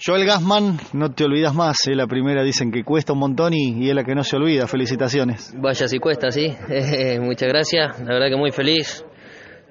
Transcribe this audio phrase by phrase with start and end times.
[0.00, 1.94] Joel Gassman, no te olvidas más, ¿eh?
[1.96, 4.68] la primera dicen que cuesta un montón y, y es la que no se olvida,
[4.68, 5.52] felicitaciones.
[5.56, 9.04] Vaya si cuesta, sí, eh, muchas gracias, la verdad que muy feliz.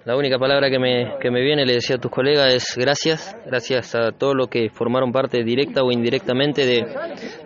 [0.03, 3.35] La única palabra que me, que me viene, le decía a tus colegas, es gracias,
[3.45, 6.85] gracias a todos los que formaron parte directa o indirectamente de,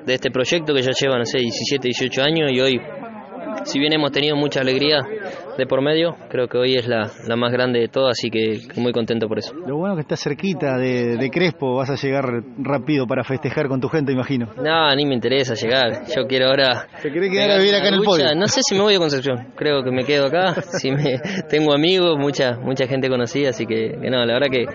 [0.06, 2.82] de este proyecto que ya llevan, no sé, 17, 18 años y hoy
[3.66, 5.00] si bien hemos tenido mucha alegría
[5.58, 8.62] de por medio, creo que hoy es la, la más grande de todas, así que,
[8.80, 9.54] muy contento por eso.
[9.66, 12.26] Lo bueno que estás cerquita de, de, Crespo, vas a llegar
[12.58, 14.48] rápido para festejar con tu gente, imagino.
[14.58, 16.06] No, ni me interesa llegar.
[16.16, 16.88] Yo quiero ahora.
[17.02, 18.36] ¿Te querés quedar a vivir acá en el podio?
[18.36, 19.54] No sé si me voy a Concepción.
[19.56, 20.62] Creo que me quedo acá.
[20.80, 24.66] si me, tengo amigos, mucha mucha gente conocida, así que, que, no, la verdad que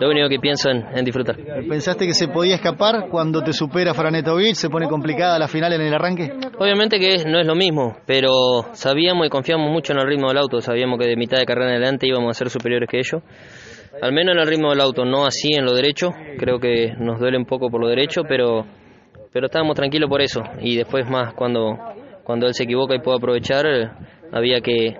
[0.00, 1.36] lo único que pienso en, en disfrutar.
[1.68, 4.54] ¿Pensaste que se podía escapar cuando te supera Franetovic?
[4.54, 6.32] ¿Se pone complicada la final en el arranque?
[6.58, 8.35] Obviamente que no es lo mismo, pero
[8.72, 11.70] sabíamos y confiamos mucho en el ritmo del auto, sabíamos que de mitad de carrera
[11.70, 13.22] en adelante íbamos a ser superiores que ellos.
[14.02, 17.18] Al menos en el ritmo del auto, no así en lo derecho, creo que nos
[17.18, 18.66] duele un poco por lo derecho, pero,
[19.32, 20.42] pero estábamos tranquilos por eso.
[20.60, 21.78] Y después más cuando,
[22.24, 23.64] cuando él se equivoca y puede aprovechar,
[24.32, 24.98] había que,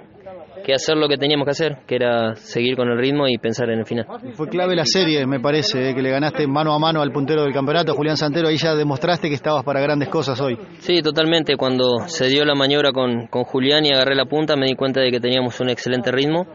[0.65, 3.71] que hacer lo que teníamos que hacer, que era seguir con el ritmo y pensar
[3.71, 4.07] en el final.
[4.35, 7.43] Fue clave la serie, me parece, eh, que le ganaste mano a mano al puntero
[7.43, 10.59] del campeonato, Julián Santero, ahí ya demostraste que estabas para grandes cosas hoy.
[10.79, 14.67] Sí, totalmente, cuando se dio la maniobra con, con Julián y agarré la punta me
[14.67, 16.47] di cuenta de que teníamos un excelente ritmo.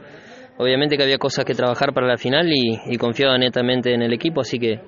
[0.57, 4.13] Obviamente que había cosas que trabajar para la final y, y confiaba netamente en el
[4.13, 4.79] equipo, así que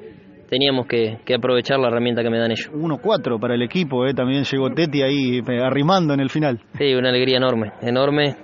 [0.49, 2.69] teníamos que, que, aprovechar la herramienta que me dan ellos.
[2.71, 4.13] 1-4 para el equipo, ¿eh?
[4.13, 6.59] también llegó Teti ahí eh, arrimando en el final.
[6.77, 8.35] Sí, una alegría enorme, enorme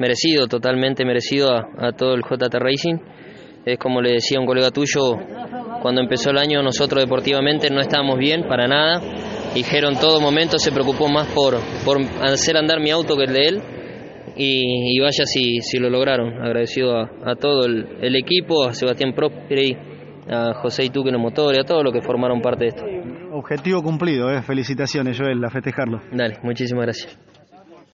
[0.00, 2.96] merecido, totalmente merecido a, a, todo el JT Racing.
[3.64, 5.16] Es como le decía un colega tuyo,
[5.82, 9.02] cuando empezó el año nosotros deportivamente no estábamos bien para nada.
[9.54, 13.24] Y Jero en todo momento se preocupó más por, por hacer andar mi auto que
[13.24, 13.62] el de él.
[14.36, 16.40] Y, y vaya si, si, lo lograron.
[16.40, 19.76] Agradecido a, a todo el, el, equipo, a Sebastián Prosperi,
[20.30, 22.84] a José Ituque en el motor y a todos los que formaron parte de esto.
[23.32, 24.40] Objetivo cumplido, ¿eh?
[24.42, 26.00] felicitaciones Joel, a festejarlo.
[26.12, 27.18] Dale, muchísimas gracias.